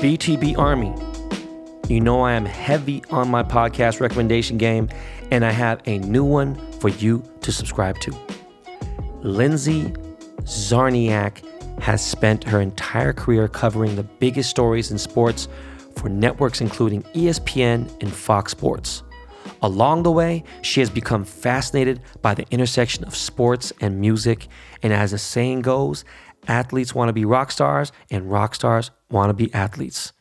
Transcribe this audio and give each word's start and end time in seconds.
BTB 0.00 0.56
Army. 0.56 0.94
You 1.88 2.00
know 2.00 2.22
I 2.22 2.32
am 2.32 2.46
heavy 2.46 3.02
on 3.10 3.30
my 3.30 3.42
podcast 3.42 4.00
recommendation 4.00 4.56
game, 4.56 4.88
and 5.30 5.44
I 5.44 5.50
have 5.50 5.82
a 5.86 5.98
new 5.98 6.24
one 6.24 6.54
for 6.80 6.88
you 6.88 7.22
to 7.42 7.52
subscribe 7.52 7.98
to. 8.00 8.16
Lindsay 9.22 9.92
Czarniak 10.44 11.42
has 11.80 12.04
spent 12.04 12.44
her 12.44 12.60
entire 12.60 13.12
career 13.12 13.48
covering 13.48 13.96
the 13.96 14.02
biggest 14.02 14.48
stories 14.48 14.90
in 14.90 14.98
sports 14.98 15.48
for 15.96 16.08
networks 16.08 16.60
including 16.60 17.02
ESPN 17.14 17.90
and 18.00 18.12
Fox 18.12 18.52
Sports. 18.52 19.02
Along 19.62 20.02
the 20.02 20.10
way, 20.10 20.44
she 20.62 20.80
has 20.80 20.88
become 20.88 21.24
fascinated 21.24 22.00
by 22.22 22.34
the 22.34 22.46
intersection 22.50 23.04
of 23.04 23.14
sports 23.14 23.72
and 23.80 24.00
music, 24.00 24.48
and 24.82 24.92
as 24.92 25.10
the 25.10 25.18
saying 25.18 25.60
goes, 25.60 26.04
athletes 26.48 26.94
want 26.94 27.08
to 27.08 27.12
be 27.12 27.24
rock 27.24 27.50
stars 27.50 27.92
and 28.10 28.30
rock 28.30 28.54
stars 28.54 28.90
want 29.10 29.30
to 29.30 29.34
be 29.34 29.52
athletes. 29.54 30.12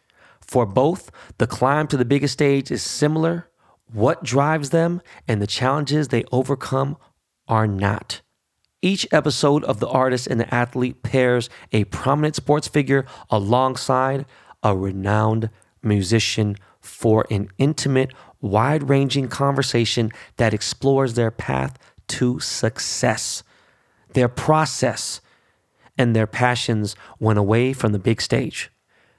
For 0.42 0.66
both, 0.66 1.12
the 1.38 1.48
climb 1.48 1.88
to 1.88 1.98
the 1.98 2.06
biggest 2.06 2.34
stage 2.34 2.72
is 2.72 2.82
similar. 2.82 3.50
What 3.92 4.24
drives 4.24 4.72
them 4.72 5.02
and 5.28 5.42
the 5.42 5.48
challenges 5.48 6.08
they 6.08 6.24
overcome 6.32 6.98
are 7.48 7.68
not. 7.68 8.22
Each 8.82 9.06
episode 9.12 9.64
of 9.66 9.80
The 9.80 9.90
Artist 9.90 10.28
and 10.28 10.40
the 10.40 10.54
Athlete 10.54 11.04
pairs 11.04 11.50
a 11.72 11.84
prominent 11.86 12.36
sports 12.36 12.68
figure 12.68 13.06
alongside 13.30 14.26
a 14.64 14.76
renowned 14.76 15.50
musician 15.84 16.56
for 16.80 17.26
an 17.30 17.50
intimate, 17.58 18.14
wide 18.42 18.88
ranging 18.88 19.28
conversation 19.28 20.12
that 20.38 20.54
explores 20.54 21.16
their 21.16 21.32
path 21.32 21.78
to 22.08 22.40
success, 22.40 23.44
their 24.14 24.30
process, 24.30 25.20
and 26.00 26.16
their 26.16 26.26
passions 26.26 26.96
went 27.20 27.38
away 27.38 27.74
from 27.74 27.92
the 27.92 28.00
big 28.00 28.22
stage. 28.22 28.72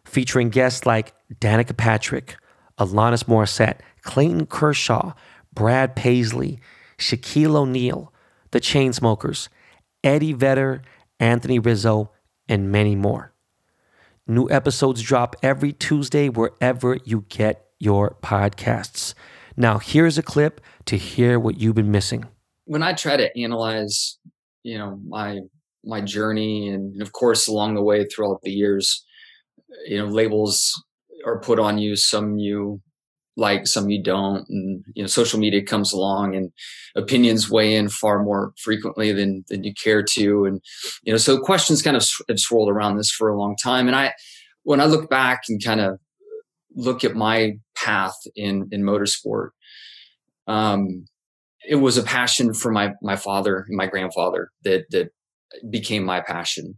Featuring 0.07 0.49
guests 0.49 0.87
like 0.87 1.13
Danica 1.35 1.77
Patrick, 1.77 2.37
Alanis 2.79 3.25
Morissette, 3.25 3.81
Clayton 4.03 4.47
Kershaw, 4.47 5.13
Brad 5.53 5.95
Paisley, 5.95 6.59
Shaquille 6.99 7.55
O'Neal, 7.55 8.13
The 8.51 8.61
Chainsmokers, 8.61 9.49
Eddie 10.03 10.33
Vedder, 10.33 10.81
Anthony 11.21 11.59
Rizzo, 11.59 12.11
and 12.49 12.73
many 12.73 12.97
more. 12.97 13.35
New 14.27 14.49
episodes 14.49 15.03
drop 15.03 15.37
every 15.43 15.75
Tuesday 15.75 16.31
wherever 16.31 16.97
you 17.05 17.27
get 17.29 17.67
your 17.79 18.17
podcasts. 18.23 19.13
Now, 19.55 19.79
here's 19.79 20.17
a 20.17 20.23
clip 20.23 20.63
to 20.87 20.97
hear 20.97 21.39
what 21.39 21.59
you've 21.61 21.75
been 21.75 21.91
missing. 21.91 22.25
When 22.65 22.83
I 22.83 22.95
try 22.95 23.19
to 23.19 23.39
analyze, 23.39 24.19
you 24.63 24.79
know, 24.79 24.99
my 25.07 25.41
my 25.85 26.01
journey 26.01 26.69
and 26.69 27.01
of 27.03 27.13
course 27.13 27.49
along 27.49 27.75
the 27.75 27.83
way 27.83 28.05
throughout 28.05 28.41
the 28.43 28.51
years, 28.51 29.05
you 29.87 29.99
know, 29.99 30.07
labels 30.07 30.73
are 31.25 31.41
put 31.41 31.59
on 31.59 31.79
you, 31.79 31.97
some 31.97 32.39
you 32.39 32.81
like, 33.37 33.67
some 33.67 33.89
you 33.89 34.03
don't. 34.03 34.45
And, 34.49 34.85
you 34.95 35.03
know, 35.03 35.07
social 35.07 35.41
media 35.41 35.63
comes 35.63 35.93
along 35.93 36.37
and 36.37 36.51
opinions 36.95 37.51
weigh 37.51 37.75
in 37.75 37.89
far 37.89 38.23
more 38.23 38.53
frequently 38.59 39.13
than, 39.13 39.45
than 39.49 39.65
you 39.65 39.73
care 39.75 40.03
to. 40.03 40.45
And, 40.45 40.61
you 41.03 41.13
know, 41.13 41.17
so 41.17 41.39
questions 41.39 41.83
kind 41.83 41.97
of 41.97 42.07
have 42.29 42.39
swirled 42.39 42.69
around 42.69 42.97
this 42.97 43.11
for 43.11 43.29
a 43.29 43.39
long 43.39 43.57
time. 43.63 43.87
And 43.87 43.97
I, 43.97 44.13
when 44.63 44.81
I 44.81 44.85
look 44.85 45.09
back 45.09 45.43
and 45.49 45.63
kind 45.65 45.81
of 45.81 45.99
look 46.75 47.03
at 47.03 47.15
my 47.15 47.55
path 47.75 48.15
in, 48.37 48.69
in 48.71 48.83
motorsport, 48.83 49.51
um, 50.47 51.07
it 51.69 51.77
was 51.77 51.97
a 51.97 52.03
passion 52.03 52.53
for 52.53 52.71
my, 52.71 52.93
my 53.03 53.17
father 53.17 53.65
and 53.69 53.77
my 53.77 53.87
grandfather 53.87 54.51
that, 54.65 54.85
that 54.91 55.11
became 55.69 56.05
my 56.05 56.21
passion. 56.21 56.77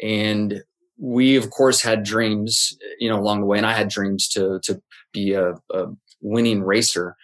And 0.00 0.62
we 0.98 1.36
of 1.36 1.50
course 1.50 1.82
had 1.82 2.04
dreams, 2.04 2.76
you 2.98 3.08
know, 3.08 3.18
along 3.18 3.40
the 3.40 3.46
way, 3.46 3.58
and 3.58 3.66
I 3.66 3.72
had 3.72 3.88
dreams 3.88 4.28
to 4.30 4.60
to 4.64 4.80
be 5.12 5.32
a, 5.32 5.54
a 5.72 5.86
winning 6.20 6.62
racer, 6.62 7.16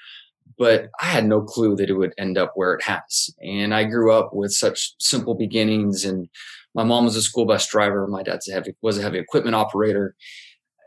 but 0.58 0.90
I 1.00 1.06
had 1.06 1.26
no 1.26 1.40
clue 1.40 1.76
that 1.76 1.90
it 1.90 1.94
would 1.94 2.14
end 2.18 2.36
up 2.36 2.52
where 2.54 2.74
it 2.74 2.82
has. 2.82 3.30
And 3.42 3.74
I 3.74 3.84
grew 3.84 4.12
up 4.12 4.34
with 4.34 4.52
such 4.52 4.94
simple 4.98 5.34
beginnings, 5.34 6.04
and 6.04 6.28
my 6.74 6.84
mom 6.84 7.04
was 7.04 7.16
a 7.16 7.22
school 7.22 7.46
bus 7.46 7.66
driver, 7.68 8.06
my 8.06 8.22
dad's 8.22 8.48
a 8.48 8.52
heavy 8.52 8.74
was 8.82 8.98
a 8.98 9.02
heavy 9.02 9.18
equipment 9.18 9.56
operator. 9.56 10.14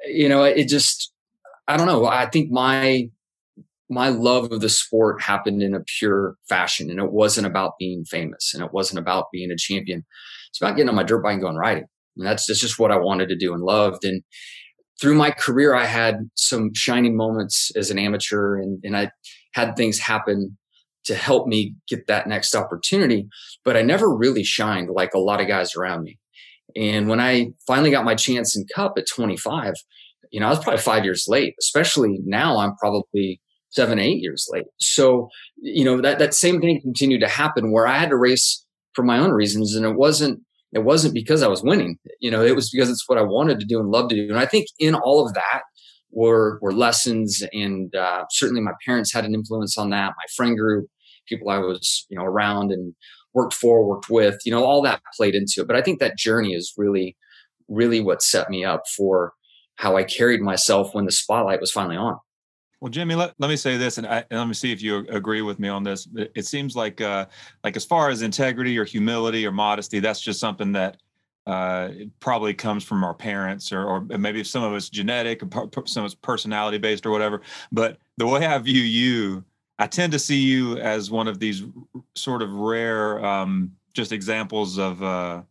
You 0.05 0.27
know, 0.29 0.43
it 0.43 0.67
just 0.67 1.13
I 1.67 1.77
don't 1.77 1.87
know. 1.87 2.05
I 2.05 2.25
think 2.25 2.51
my 2.51 3.09
my 3.89 4.09
love 4.09 4.51
of 4.51 4.61
the 4.61 4.69
sport 4.69 5.21
happened 5.21 5.61
in 5.61 5.73
a 5.73 5.83
pure 5.99 6.35
fashion 6.47 6.89
and 6.89 6.99
it 6.99 7.11
wasn't 7.11 7.47
about 7.47 7.73
being 7.77 8.05
famous 8.05 8.53
and 8.53 8.63
it 8.63 8.73
wasn't 8.73 8.99
about 8.99 9.25
being 9.31 9.51
a 9.51 9.57
champion. 9.57 10.03
It's 10.49 10.61
about 10.61 10.75
getting 10.75 10.89
on 10.89 10.95
my 10.95 11.03
dirt 11.03 11.23
bike 11.23 11.33
and 11.33 11.41
going 11.41 11.55
riding. 11.55 11.85
And 12.17 12.25
that's, 12.25 12.45
that's 12.45 12.61
just 12.61 12.79
what 12.79 12.91
I 12.91 12.97
wanted 12.97 13.29
to 13.29 13.35
do 13.35 13.53
and 13.53 13.63
loved. 13.63 14.05
And 14.05 14.23
through 15.01 15.15
my 15.15 15.31
career, 15.31 15.75
I 15.75 15.85
had 15.85 16.29
some 16.35 16.71
shining 16.73 17.17
moments 17.17 17.71
as 17.75 17.91
an 17.91 17.99
amateur 17.99 18.55
and, 18.55 18.79
and 18.83 18.95
I 18.95 19.11
had 19.53 19.75
things 19.75 19.99
happen 19.99 20.57
to 21.05 21.15
help 21.15 21.47
me 21.47 21.75
get 21.87 22.07
that 22.07 22.27
next 22.27 22.55
opportunity. 22.55 23.27
But 23.65 23.75
I 23.75 23.81
never 23.81 24.15
really 24.15 24.43
shined 24.43 24.89
like 24.89 25.13
a 25.13 25.19
lot 25.19 25.41
of 25.41 25.47
guys 25.47 25.75
around 25.75 26.03
me. 26.03 26.19
And 26.75 27.07
when 27.07 27.19
I 27.19 27.47
finally 27.67 27.91
got 27.91 28.05
my 28.05 28.15
chance 28.15 28.55
in 28.55 28.65
cup 28.73 28.93
at 28.97 29.05
25, 29.13 29.73
you 30.31 30.39
know, 30.39 30.47
I 30.47 30.49
was 30.49 30.63
probably 30.63 30.81
five 30.81 31.03
years 31.03 31.25
late, 31.27 31.53
especially 31.59 32.19
now 32.25 32.57
I'm 32.57 32.75
probably 32.77 33.39
seven, 33.73 33.99
eight 33.99 34.21
years 34.21 34.47
late. 34.51 34.65
So, 34.79 35.29
you 35.57 35.83
know, 35.83 36.01
that, 36.01 36.19
that 36.19 36.33
same 36.33 36.61
thing 36.61 36.81
continued 36.81 37.21
to 37.21 37.27
happen 37.27 37.71
where 37.71 37.87
I 37.87 37.97
had 37.97 38.09
to 38.09 38.17
race 38.17 38.65
for 38.93 39.03
my 39.03 39.17
own 39.17 39.31
reasons. 39.31 39.75
And 39.75 39.85
it 39.85 39.95
wasn't 39.95 40.41
it 40.71 40.83
wasn't 40.83 41.13
because 41.13 41.43
I 41.43 41.47
was 41.47 41.61
winning. 41.61 41.97
You 42.19 42.31
know, 42.31 42.43
it 42.43 42.55
was 42.55 42.71
because 42.71 42.89
it's 42.89 43.07
what 43.07 43.19
I 43.19 43.23
wanted 43.23 43.59
to 43.59 43.65
do 43.65 43.79
and 43.79 43.89
loved 43.89 44.09
to 44.09 44.15
do. 44.15 44.27
And 44.29 44.39
I 44.39 44.47
think 44.47 44.67
in 44.79 44.95
all 44.95 45.25
of 45.25 45.33
that 45.35 45.61
were 46.11 46.59
were 46.61 46.73
lessons, 46.73 47.43
and 47.53 47.93
uh, 47.95 48.25
certainly 48.31 48.61
my 48.61 48.73
parents 48.85 49.13
had 49.13 49.25
an 49.25 49.35
influence 49.35 49.77
on 49.77 49.91
that. 49.91 50.13
My 50.17 50.25
friend 50.35 50.57
group, 50.57 50.87
people 51.27 51.49
I 51.49 51.59
was 51.59 52.05
you 52.09 52.17
know 52.17 52.23
around 52.23 52.71
and 52.71 52.95
worked 53.33 53.53
for, 53.53 53.85
worked 53.85 54.09
with, 54.09 54.39
you 54.45 54.51
know, 54.51 54.63
all 54.63 54.81
that 54.83 55.01
played 55.15 55.35
into 55.35 55.61
it. 55.61 55.67
But 55.67 55.75
I 55.75 55.81
think 55.81 55.99
that 55.99 56.17
journey 56.17 56.53
is 56.53 56.73
really, 56.77 57.17
really 57.67 57.99
what 57.99 58.21
set 58.21 58.49
me 58.49 58.63
up 58.63 58.83
for 58.95 59.33
how 59.75 59.97
I 59.97 60.03
carried 60.03 60.41
myself 60.41 60.93
when 60.93 61.05
the 61.05 61.11
spotlight 61.11 61.59
was 61.59 61.71
finally 61.71 61.97
on. 61.97 62.17
Well, 62.83 62.89
Jimmy, 62.89 63.15
let, 63.15 63.33
let 63.39 63.47
me 63.47 63.55
say 63.55 63.77
this, 63.77 63.97
and, 63.97 64.05
I, 64.05 64.25
and 64.29 64.37
let 64.37 64.45
me 64.45 64.53
see 64.53 64.73
if 64.73 64.81
you 64.81 65.07
agree 65.07 65.41
with 65.41 65.57
me 65.57 65.69
on 65.69 65.83
this. 65.83 66.05
It, 66.35 66.45
seems 66.45 66.75
like, 66.75 66.99
uh, 66.99 67.27
like 67.63 67.77
as 67.77 67.85
far 67.85 68.09
as 68.09 68.21
integrity 68.23 68.77
or 68.77 68.83
humility 68.83 69.47
or 69.47 69.53
modesty, 69.53 70.01
that's 70.01 70.19
just 70.19 70.37
something 70.41 70.73
that 70.73 70.97
uh, 71.47 71.91
probably 72.19 72.53
comes 72.53 72.83
from 72.83 73.05
our 73.05 73.13
parents, 73.13 73.71
or, 73.71 73.85
or 73.85 74.01
maybe 74.01 74.43
some 74.43 74.63
of 74.63 74.73
it's 74.73 74.89
genetic, 74.89 75.41
some 75.85 76.03
of 76.03 76.07
it's 76.07 76.15
personality 76.15 76.77
based, 76.77 77.05
or 77.05 77.11
whatever. 77.11 77.39
But 77.71 77.99
the 78.17 78.27
way 78.27 78.45
I 78.45 78.57
view 78.57 78.81
you, 78.81 79.45
I 79.79 79.87
tend 79.87 80.11
to 80.11 80.19
see 80.19 80.41
you 80.41 80.75
as 80.79 81.09
one 81.09 81.29
of 81.29 81.39
these 81.39 81.63
sort 82.15 82.41
of 82.41 82.51
rare, 82.51 83.23
um, 83.23 83.71
just 83.93 84.11
examples 84.11 84.77
of 84.77 85.01
uh, 85.01 85.43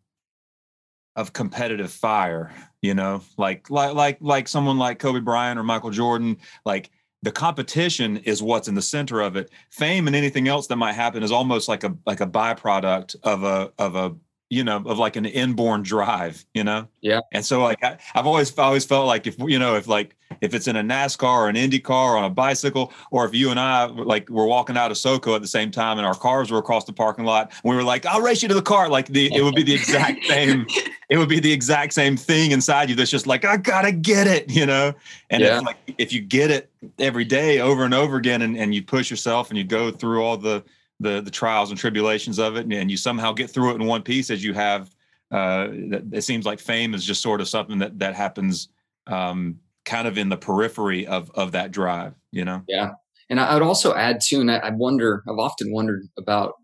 of 1.16 1.32
competitive 1.32 1.90
fire. 1.90 2.52
You 2.82 2.92
know, 2.92 3.22
like 3.38 3.70
like 3.70 3.94
like 3.94 4.18
like 4.20 4.48
someone 4.48 4.76
like 4.76 4.98
Kobe 4.98 5.20
Bryant 5.20 5.58
or 5.58 5.62
Michael 5.62 5.90
Jordan, 5.90 6.36
like 6.66 6.90
the 7.22 7.32
competition 7.32 8.18
is 8.18 8.42
what's 8.42 8.68
in 8.68 8.74
the 8.74 8.82
center 8.82 9.20
of 9.20 9.36
it. 9.36 9.50
Fame 9.70 10.06
and 10.06 10.16
anything 10.16 10.48
else 10.48 10.66
that 10.66 10.76
might 10.76 10.94
happen 10.94 11.22
is 11.22 11.32
almost 11.32 11.68
like 11.68 11.84
a 11.84 11.96
like 12.04 12.20
a 12.20 12.26
byproduct 12.26 13.16
of 13.22 13.44
a 13.44 13.72
of 13.78 13.94
a 13.94 14.14
you 14.52 14.62
know 14.62 14.82
of 14.84 14.98
like 14.98 15.16
an 15.16 15.24
inborn 15.24 15.82
drive 15.82 16.44
you 16.52 16.62
know 16.62 16.86
yeah 17.00 17.20
and 17.32 17.42
so 17.42 17.62
like 17.62 17.82
I, 17.82 17.96
have 18.12 18.26
always 18.26 18.56
always 18.58 18.84
felt 18.84 19.06
like 19.06 19.26
if 19.26 19.38
you 19.38 19.58
know 19.58 19.76
if 19.76 19.88
like 19.88 20.14
if 20.42 20.52
it's 20.52 20.68
in 20.68 20.76
a 20.76 20.82
nascar 20.82 21.24
or 21.24 21.48
an 21.48 21.56
indy 21.56 21.78
car 21.78 22.14
or 22.14 22.18
on 22.18 22.24
a 22.24 22.30
bicycle 22.30 22.92
or 23.10 23.24
if 23.24 23.34
you 23.34 23.48
and 23.50 23.58
i 23.58 23.86
like 23.86 24.28
we're 24.28 24.44
walking 24.44 24.76
out 24.76 24.90
of 24.90 24.98
soco 24.98 25.34
at 25.34 25.40
the 25.40 25.48
same 25.48 25.70
time 25.70 25.96
and 25.96 26.06
our 26.06 26.14
cars 26.14 26.50
were 26.50 26.58
across 26.58 26.84
the 26.84 26.92
parking 26.92 27.24
lot 27.24 27.50
we 27.64 27.74
were 27.74 27.82
like 27.82 28.04
i'll 28.04 28.20
race 28.20 28.42
you 28.42 28.48
to 28.48 28.54
the 28.54 28.60
car 28.60 28.90
like 28.90 29.06
the 29.06 29.34
it 29.34 29.42
would 29.42 29.54
be 29.54 29.62
the 29.62 29.72
exact 29.72 30.22
same 30.26 30.66
it 31.12 31.18
would 31.18 31.28
be 31.28 31.40
the 31.40 31.52
exact 31.52 31.92
same 31.92 32.16
thing 32.16 32.52
inside 32.52 32.88
you 32.88 32.96
that's 32.96 33.10
just 33.10 33.26
like 33.26 33.44
i 33.44 33.56
gotta 33.56 33.92
get 33.92 34.26
it 34.26 34.50
you 34.50 34.64
know 34.64 34.92
and 35.30 35.42
yeah. 35.42 35.58
if, 35.58 35.64
like 35.64 35.76
if 35.98 36.12
you 36.12 36.20
get 36.20 36.50
it 36.50 36.70
every 36.98 37.24
day 37.24 37.60
over 37.60 37.84
and 37.84 37.92
over 37.92 38.16
again 38.16 38.42
and, 38.42 38.56
and 38.56 38.74
you 38.74 38.82
push 38.82 39.10
yourself 39.10 39.50
and 39.50 39.58
you 39.58 39.64
go 39.64 39.90
through 39.90 40.22
all 40.22 40.36
the 40.36 40.64
the 41.02 41.20
the 41.20 41.30
trials 41.30 41.70
and 41.70 41.78
tribulations 41.78 42.38
of 42.38 42.56
it, 42.56 42.60
and, 42.60 42.72
and 42.72 42.90
you 42.90 42.96
somehow 42.96 43.32
get 43.32 43.50
through 43.50 43.72
it 43.72 43.80
in 43.80 43.86
one 43.86 44.02
piece 44.02 44.30
as 44.30 44.42
you 44.42 44.54
have. 44.54 44.90
Uh, 45.30 45.68
it 46.12 46.22
seems 46.22 46.44
like 46.44 46.60
fame 46.60 46.94
is 46.94 47.04
just 47.04 47.22
sort 47.22 47.40
of 47.40 47.48
something 47.48 47.78
that 47.78 47.98
that 47.98 48.14
happens 48.14 48.68
um, 49.06 49.58
kind 49.84 50.06
of 50.06 50.16
in 50.16 50.28
the 50.28 50.36
periphery 50.36 51.06
of 51.06 51.30
of 51.32 51.52
that 51.52 51.72
drive, 51.72 52.14
you 52.30 52.44
know. 52.44 52.62
Yeah, 52.68 52.92
and 53.28 53.40
I 53.40 53.54
would 53.54 53.62
also 53.62 53.94
add 53.94 54.20
too, 54.20 54.40
and 54.40 54.50
I, 54.50 54.58
I 54.58 54.70
wonder, 54.70 55.22
I've 55.28 55.38
often 55.38 55.72
wondered 55.72 56.06
about 56.16 56.54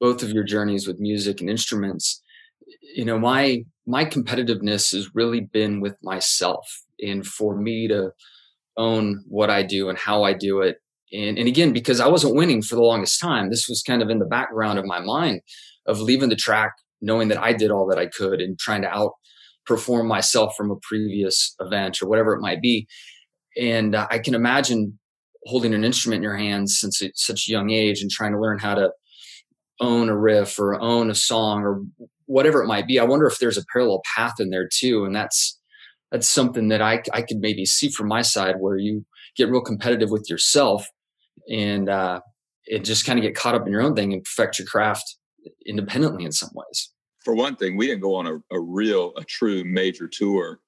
both 0.00 0.22
of 0.22 0.30
your 0.30 0.44
journeys 0.44 0.86
with 0.86 0.98
music 0.98 1.40
and 1.40 1.50
instruments. 1.50 2.21
You 2.82 3.04
know, 3.04 3.18
my 3.18 3.64
my 3.86 4.04
competitiveness 4.04 4.92
has 4.92 5.14
really 5.14 5.40
been 5.40 5.80
with 5.80 5.96
myself, 6.02 6.66
and 7.00 7.26
for 7.26 7.56
me 7.56 7.88
to 7.88 8.10
own 8.76 9.22
what 9.26 9.50
I 9.50 9.62
do 9.62 9.88
and 9.88 9.98
how 9.98 10.22
I 10.22 10.32
do 10.32 10.62
it 10.62 10.78
and, 11.12 11.38
and 11.38 11.46
again, 11.46 11.72
because 11.72 12.00
I 12.00 12.08
wasn't 12.08 12.34
winning 12.34 12.62
for 12.62 12.74
the 12.74 12.82
longest 12.82 13.20
time, 13.20 13.50
this 13.50 13.68
was 13.68 13.82
kind 13.82 14.02
of 14.02 14.10
in 14.10 14.18
the 14.18 14.26
background 14.26 14.78
of 14.78 14.86
my 14.86 15.00
mind 15.00 15.42
of 15.86 16.00
leaving 16.00 16.28
the 16.28 16.36
track, 16.36 16.72
knowing 17.00 17.28
that 17.28 17.38
I 17.38 17.52
did 17.52 17.70
all 17.70 17.86
that 17.88 17.98
I 17.98 18.06
could 18.06 18.40
and 18.40 18.58
trying 18.58 18.82
to 18.82 19.10
outperform 19.68 20.06
myself 20.06 20.54
from 20.56 20.70
a 20.70 20.76
previous 20.82 21.54
event 21.60 22.00
or 22.00 22.08
whatever 22.08 22.34
it 22.34 22.40
might 22.40 22.62
be. 22.62 22.86
And 23.60 23.94
uh, 23.94 24.06
I 24.10 24.18
can 24.18 24.34
imagine 24.34 24.98
holding 25.44 25.74
an 25.74 25.84
instrument 25.84 26.18
in 26.18 26.22
your 26.22 26.36
hands 26.36 26.78
since 26.78 27.02
such 27.16 27.48
a 27.48 27.50
young 27.50 27.70
age 27.70 28.00
and 28.00 28.10
trying 28.10 28.32
to 28.32 28.40
learn 28.40 28.58
how 28.58 28.74
to 28.74 28.90
own 29.80 30.08
a 30.08 30.16
riff 30.16 30.58
or 30.58 30.80
own 30.80 31.10
a 31.10 31.14
song 31.14 31.62
or 31.62 31.82
whatever 32.32 32.62
it 32.62 32.66
might 32.66 32.86
be. 32.86 32.98
I 32.98 33.04
wonder 33.04 33.26
if 33.26 33.38
there's 33.38 33.58
a 33.58 33.64
parallel 33.72 34.02
path 34.16 34.34
in 34.38 34.50
there 34.50 34.68
too. 34.72 35.04
And 35.04 35.14
that's, 35.14 35.58
that's 36.10 36.28
something 36.28 36.68
that 36.68 36.82
I, 36.82 37.02
I 37.12 37.22
could 37.22 37.38
maybe 37.38 37.64
see 37.64 37.90
from 37.90 38.08
my 38.08 38.22
side 38.22 38.56
where 38.58 38.76
you 38.76 39.04
get 39.36 39.48
real 39.48 39.60
competitive 39.60 40.10
with 40.10 40.28
yourself 40.28 40.86
and, 41.50 41.88
uh, 41.88 42.20
it 42.66 42.84
just 42.84 43.04
kind 43.04 43.18
of 43.18 43.22
get 43.22 43.34
caught 43.34 43.54
up 43.54 43.66
in 43.66 43.72
your 43.72 43.82
own 43.82 43.94
thing 43.94 44.12
and 44.12 44.22
perfect 44.24 44.58
your 44.58 44.66
craft 44.66 45.16
independently 45.66 46.24
in 46.24 46.32
some 46.32 46.50
ways. 46.54 46.92
For 47.24 47.34
one 47.34 47.56
thing, 47.56 47.76
we 47.76 47.86
didn't 47.86 48.02
go 48.02 48.14
on 48.14 48.26
a, 48.26 48.36
a 48.54 48.60
real, 48.60 49.12
a 49.16 49.24
true 49.24 49.64
major 49.64 50.08
tour 50.08 50.60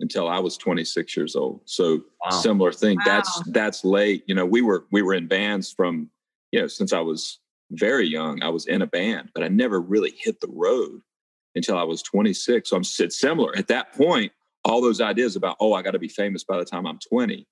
until 0.00 0.28
I 0.28 0.38
was 0.38 0.56
26 0.56 1.16
years 1.16 1.36
old. 1.36 1.60
So 1.66 2.00
wow. 2.24 2.30
similar 2.30 2.72
thing. 2.72 2.96
Wow. 2.98 3.04
That's 3.06 3.42
that's 3.50 3.84
late. 3.84 4.24
You 4.26 4.34
know, 4.34 4.46
we 4.46 4.62
were 4.62 4.86
we 4.90 5.02
were 5.02 5.14
in 5.14 5.28
bands 5.28 5.72
from, 5.72 6.10
you 6.52 6.60
know, 6.60 6.66
since 6.66 6.92
I 6.92 7.00
was 7.00 7.38
very 7.72 8.06
young. 8.06 8.42
I 8.42 8.48
was 8.48 8.66
in 8.66 8.82
a 8.82 8.86
band, 8.86 9.30
but 9.34 9.44
I 9.44 9.48
never 9.48 9.80
really 9.80 10.14
hit 10.18 10.40
the 10.40 10.50
road 10.50 11.00
until 11.54 11.76
I 11.76 11.82
was 11.82 12.02
26. 12.02 12.70
So 12.70 12.76
I'm 12.76 12.84
similar. 12.84 13.56
At 13.56 13.68
that 13.68 13.94
point, 13.94 14.32
all 14.64 14.80
those 14.80 15.00
ideas 15.00 15.36
about, 15.36 15.56
oh, 15.60 15.72
I 15.72 15.82
got 15.82 15.92
to 15.92 15.98
be 15.98 16.08
famous 16.08 16.44
by 16.44 16.58
the 16.58 16.64
time 16.64 16.86
I'm 16.86 16.98
20, 16.98 17.46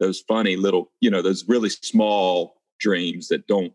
those 0.00 0.20
funny 0.20 0.56
little, 0.56 0.90
you 1.00 1.10
know, 1.10 1.22
those 1.22 1.46
really 1.48 1.68
small 1.68 2.56
dreams 2.80 3.28
that 3.28 3.46
don't, 3.46 3.72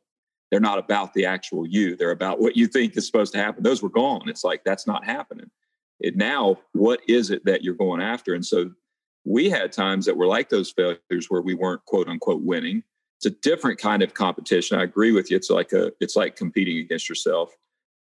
they're 0.52 0.60
not 0.60 0.80
about 0.80 1.14
the 1.14 1.26
actual 1.26 1.68
you. 1.68 1.96
They're 1.96 2.12
about 2.12 2.40
what 2.40 2.58
you 2.58 2.68
think 2.68 2.98
is 2.98 3.06
supposed 3.06 3.34
to 3.34 3.40
happen. 3.40 3.64
Those 3.64 3.84
were 3.84 3.90
gone. 3.90 4.28
It's 4.28 4.44
like, 4.44 4.64
that's 4.64 4.88
not 4.88 5.06
happening. 5.06 5.52
It 6.00 6.16
now, 6.16 6.58
what 6.72 7.02
is 7.08 7.30
it 7.30 7.46
that 7.46 7.64
you're 7.64 7.76
going 7.76 8.02
after? 8.02 8.34
And 8.34 8.46
so 8.46 8.72
we 9.26 9.50
had 9.50 9.72
times 9.72 10.06
that 10.06 10.18
were 10.18 10.26
like 10.26 10.50
those 10.50 10.72
failures 10.72 11.28
where 11.30 11.42
we 11.42 11.54
weren't 11.54 11.86
quote 11.86 12.08
unquote 12.08 12.42
winning. 12.42 12.84
It's 13.18 13.26
a 13.26 13.38
different 13.42 13.80
kind 13.80 14.02
of 14.02 14.14
competition. 14.14 14.80
I 14.80 14.84
agree 14.84 15.12
with 15.12 15.30
you. 15.30 15.38
It's 15.38 15.50
like 15.50 15.74
a, 15.74 15.92
it's 16.00 16.16
like 16.16 16.36
competing 16.36 16.78
against 16.78 17.10
yourself. 17.10 17.54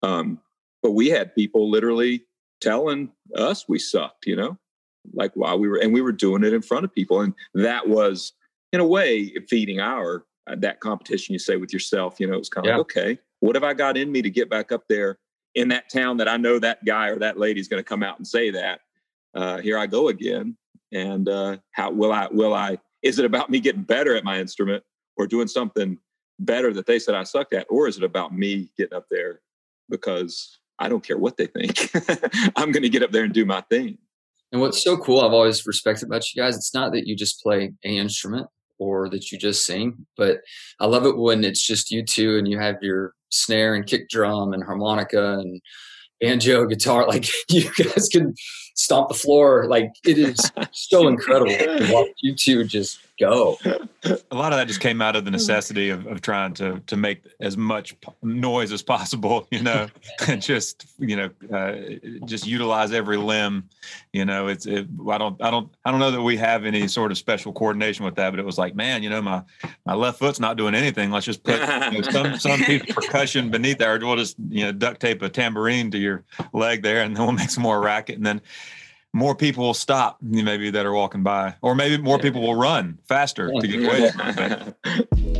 Um, 0.02 0.40
but 0.82 0.92
we 0.92 1.08
had 1.08 1.34
people 1.34 1.70
literally 1.70 2.24
telling 2.60 3.10
us 3.36 3.68
we 3.68 3.78
sucked, 3.78 4.26
you 4.26 4.36
know, 4.36 4.58
like 5.12 5.32
while 5.34 5.58
we 5.58 5.68
were, 5.68 5.76
and 5.76 5.92
we 5.92 6.00
were 6.00 6.12
doing 6.12 6.44
it 6.44 6.52
in 6.52 6.62
front 6.62 6.84
of 6.84 6.94
people. 6.94 7.20
And 7.20 7.34
that 7.54 7.88
was, 7.88 8.32
in 8.72 8.80
a 8.80 8.86
way, 8.86 9.32
feeding 9.48 9.80
our, 9.80 10.24
uh, 10.46 10.56
that 10.58 10.80
competition 10.80 11.32
you 11.32 11.38
say 11.38 11.56
with 11.56 11.72
yourself, 11.72 12.18
you 12.18 12.26
know, 12.26 12.36
it's 12.36 12.48
kind 12.48 12.66
of 12.66 12.70
yeah. 12.70 12.76
like, 12.76 12.80
okay, 12.80 13.18
what 13.40 13.54
have 13.54 13.64
I 13.64 13.74
got 13.74 13.96
in 13.96 14.10
me 14.10 14.22
to 14.22 14.30
get 14.30 14.50
back 14.50 14.72
up 14.72 14.84
there 14.88 15.18
in 15.54 15.68
that 15.68 15.90
town 15.90 16.16
that 16.18 16.28
I 16.28 16.36
know 16.36 16.58
that 16.58 16.84
guy 16.84 17.08
or 17.08 17.18
that 17.18 17.38
lady 17.38 17.60
is 17.60 17.68
going 17.68 17.82
to 17.82 17.88
come 17.88 18.02
out 18.02 18.18
and 18.18 18.26
say 18.26 18.50
that? 18.50 18.80
Uh, 19.34 19.58
here 19.58 19.78
I 19.78 19.86
go 19.86 20.08
again. 20.08 20.56
And 20.92 21.28
uh, 21.28 21.58
how 21.72 21.90
will 21.90 22.12
I, 22.12 22.28
will 22.30 22.54
I, 22.54 22.78
is 23.02 23.18
it 23.18 23.24
about 23.24 23.50
me 23.50 23.60
getting 23.60 23.82
better 23.82 24.16
at 24.16 24.24
my 24.24 24.40
instrument 24.40 24.82
or 25.16 25.26
doing 25.26 25.48
something 25.48 25.98
better 26.40 26.72
that 26.72 26.86
they 26.86 26.98
said 26.98 27.14
I 27.14 27.24
sucked 27.24 27.52
at? 27.52 27.66
Or 27.68 27.88
is 27.88 27.96
it 27.96 28.04
about 28.04 28.36
me 28.36 28.70
getting 28.76 28.96
up 28.96 29.06
there 29.10 29.40
because 29.88 30.58
I 30.78 30.88
don't 30.88 31.04
care 31.04 31.18
what 31.18 31.36
they 31.36 31.46
think. 31.46 31.90
I'm 32.56 32.72
going 32.72 32.82
to 32.82 32.88
get 32.88 33.02
up 33.02 33.10
there 33.10 33.24
and 33.24 33.32
do 33.32 33.44
my 33.44 33.60
thing. 33.62 33.98
And 34.52 34.60
what's 34.60 34.82
so 34.82 34.96
cool, 34.96 35.20
I've 35.20 35.32
always 35.32 35.66
respected 35.66 36.06
about 36.06 36.32
you 36.32 36.42
guys, 36.42 36.56
it's 36.56 36.72
not 36.72 36.92
that 36.92 37.06
you 37.06 37.14
just 37.14 37.42
play 37.42 37.72
a 37.84 37.88
instrument 37.88 38.46
or 38.78 39.08
that 39.10 39.30
you 39.30 39.38
just 39.38 39.66
sing, 39.66 40.06
but 40.16 40.38
I 40.80 40.86
love 40.86 41.04
it 41.04 41.18
when 41.18 41.44
it's 41.44 41.64
just 41.64 41.90
you 41.90 42.04
two 42.04 42.38
and 42.38 42.48
you 42.48 42.58
have 42.58 42.76
your 42.80 43.12
snare 43.30 43.74
and 43.74 43.86
kick 43.86 44.08
drum 44.08 44.52
and 44.52 44.64
harmonica 44.64 45.38
and 45.38 45.60
banjo, 46.20 46.66
guitar. 46.66 47.06
Like 47.08 47.28
you 47.48 47.70
guys 47.76 48.08
can 48.08 48.34
stomp 48.78 49.08
the 49.08 49.14
floor. 49.14 49.66
Like 49.68 49.92
it 50.04 50.18
is 50.18 50.50
so 50.72 51.08
incredible 51.08 51.50
to 51.50 51.92
watch 51.92 52.08
you 52.22 52.34
two 52.34 52.64
just 52.64 53.00
go. 53.18 53.58
A 54.30 54.34
lot 54.34 54.52
of 54.52 54.58
that 54.58 54.68
just 54.68 54.80
came 54.80 55.02
out 55.02 55.16
of 55.16 55.24
the 55.24 55.30
necessity 55.30 55.90
of, 55.90 56.06
of 56.06 56.20
trying 56.20 56.54
to 56.54 56.80
to 56.86 56.96
make 56.96 57.22
as 57.40 57.56
much 57.56 57.96
noise 58.22 58.72
as 58.72 58.80
possible, 58.80 59.46
you 59.50 59.62
know, 59.62 59.88
and 60.26 60.40
just 60.40 60.86
you 60.98 61.16
know, 61.16 61.30
uh, 61.52 61.74
just 62.24 62.46
utilize 62.46 62.92
every 62.92 63.16
limb. 63.16 63.68
You 64.12 64.24
know, 64.24 64.46
it's 64.46 64.66
it, 64.66 64.86
I 65.10 65.18
don't 65.18 65.42
I 65.42 65.50
don't 65.50 65.68
I 65.84 65.90
don't 65.90 66.00
know 66.00 66.12
that 66.12 66.22
we 66.22 66.36
have 66.36 66.64
any 66.64 66.86
sort 66.86 67.10
of 67.10 67.18
special 67.18 67.52
coordination 67.52 68.04
with 68.04 68.14
that, 68.14 68.30
but 68.30 68.38
it 68.38 68.46
was 68.46 68.58
like, 68.58 68.74
man, 68.74 69.02
you 69.02 69.10
know, 69.10 69.20
my 69.20 69.42
my 69.84 69.94
left 69.94 70.20
foot's 70.20 70.40
not 70.40 70.56
doing 70.56 70.74
anything. 70.74 71.10
Let's 71.10 71.26
just 71.26 71.42
put 71.42 71.60
you 71.92 72.00
know, 72.00 72.02
some 72.02 72.38
some 72.38 72.60
piece 72.60 72.82
of 72.82 72.88
percussion 72.94 73.50
beneath 73.50 73.78
there. 73.78 73.98
We'll 73.98 74.16
just 74.16 74.36
you 74.48 74.64
know 74.64 74.72
duct 74.72 75.00
tape 75.00 75.20
a 75.22 75.28
tambourine 75.28 75.90
to 75.90 75.98
your 75.98 76.24
leg 76.52 76.82
there, 76.82 77.02
and 77.02 77.16
then 77.16 77.24
we'll 77.24 77.32
make 77.32 77.50
some 77.50 77.64
more 77.64 77.80
racket, 77.80 78.16
and 78.16 78.24
then 78.24 78.40
more 79.12 79.34
people 79.34 79.64
will 79.64 79.74
stop 79.74 80.18
maybe 80.20 80.70
that 80.70 80.86
are 80.86 80.92
walking 80.92 81.22
by 81.22 81.54
or 81.62 81.74
maybe 81.74 82.00
more 82.02 82.18
people 82.18 82.42
will 82.42 82.54
run 82.54 82.98
faster 83.08 83.50
to 83.60 83.66
get 83.66 83.84
away. 83.84 85.14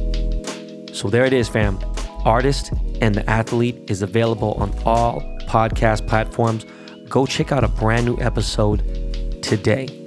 So 0.99 1.09
there 1.09 1.25
it 1.25 1.33
is 1.33 1.49
fam. 1.49 1.79
Artist 2.25 2.73
and 3.01 3.15
the 3.15 3.29
athlete 3.31 3.77
is 3.87 4.03
available 4.03 4.55
on 4.55 4.77
all 4.85 5.21
podcast 5.43 6.09
platforms. 6.09 6.67
Go 7.09 7.25
check 7.25 7.53
out 7.53 7.63
a 7.63 7.69
brand 7.69 8.05
new 8.05 8.19
episode 8.19 8.83
today 9.41 9.98